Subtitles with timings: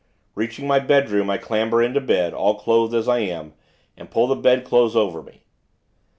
[0.33, 3.53] Reaching my bedroom, I clamber into bed, all clothed as I am,
[3.95, 5.43] and pull the bedclothes over me.